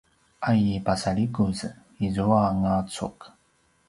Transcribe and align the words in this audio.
a 0.47 0.49
i 0.61 0.63
pasalikuz 0.85 1.59
izua 2.07 2.41
ngacuq 2.59 3.19